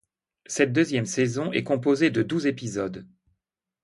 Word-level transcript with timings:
Cette 0.47 0.73
deuxième 0.73 1.05
saison 1.05 1.51
est 1.51 1.61
composée 1.63 2.09
de 2.09 2.23
douze 2.23 2.47
épisodes. 2.47 3.07